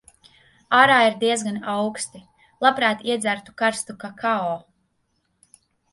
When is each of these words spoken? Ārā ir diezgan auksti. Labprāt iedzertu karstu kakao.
Ārā 0.77 0.95
ir 1.09 1.17
diezgan 1.23 1.59
auksti. 1.73 2.21
Labprāt 2.67 3.03
iedzertu 3.11 3.57
karstu 3.63 3.97
kakao. 4.05 4.51